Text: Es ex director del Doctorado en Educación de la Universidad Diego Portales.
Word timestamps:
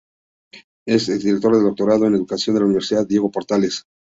Es 0.87 1.09
ex 1.09 1.23
director 1.23 1.53
del 1.53 1.61
Doctorado 1.63 2.07
en 2.07 2.15
Educación 2.15 2.55
de 2.55 2.61
la 2.61 2.65
Universidad 2.65 3.05
Diego 3.07 3.29
Portales. 3.29 3.83